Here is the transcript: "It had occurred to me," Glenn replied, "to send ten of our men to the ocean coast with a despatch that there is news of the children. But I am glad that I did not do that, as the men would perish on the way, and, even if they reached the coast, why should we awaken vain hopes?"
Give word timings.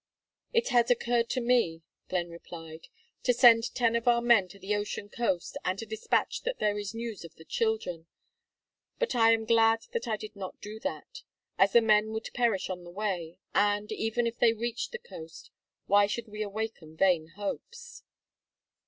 "It 0.51 0.69
had 0.69 0.89
occurred 0.89 1.29
to 1.29 1.39
me," 1.41 1.83
Glenn 2.09 2.31
replied, 2.31 2.87
"to 3.21 3.35
send 3.35 3.71
ten 3.75 3.95
of 3.95 4.07
our 4.07 4.19
men 4.19 4.47
to 4.47 4.57
the 4.57 4.75
ocean 4.75 5.09
coast 5.09 5.59
with 5.63 5.79
a 5.79 5.85
despatch 5.85 6.41
that 6.41 6.57
there 6.57 6.79
is 6.79 6.95
news 6.95 7.23
of 7.23 7.35
the 7.35 7.45
children. 7.45 8.07
But 8.97 9.13
I 9.13 9.31
am 9.31 9.45
glad 9.45 9.81
that 9.91 10.07
I 10.07 10.17
did 10.17 10.35
not 10.35 10.59
do 10.59 10.79
that, 10.79 11.21
as 11.59 11.73
the 11.73 11.81
men 11.81 12.13
would 12.13 12.31
perish 12.33 12.67
on 12.67 12.83
the 12.83 12.89
way, 12.89 13.37
and, 13.53 13.91
even 13.91 14.25
if 14.25 14.39
they 14.39 14.53
reached 14.53 14.91
the 14.91 14.97
coast, 14.97 15.51
why 15.85 16.07
should 16.07 16.27
we 16.27 16.41
awaken 16.41 16.97
vain 16.97 17.33
hopes?" 17.35 18.01